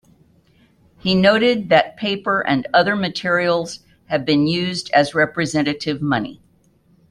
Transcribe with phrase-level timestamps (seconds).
[0.97, 6.41] He noted that paper and other materials have been used as representative money.